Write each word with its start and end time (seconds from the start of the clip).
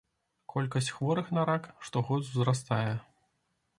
Колькасць 0.53 0.89
хворых 0.95 1.29
на 1.39 1.43
рак 1.49 1.69
штогод 1.89 2.21
узрастае. 2.33 2.91